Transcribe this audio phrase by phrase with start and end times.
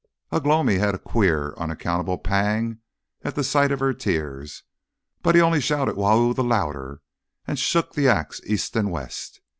[0.31, 2.79] Ugh lomi had a queer unaccountable pang
[3.21, 4.63] at the sight of her tears;
[5.21, 7.03] but he only shouted "Wau!" the louder
[7.45, 9.41] and shook the axe east and west.